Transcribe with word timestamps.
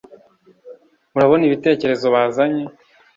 urabona 1.15 1.43
ibitekerezo 1.45 2.05
bazanye. 2.15 2.63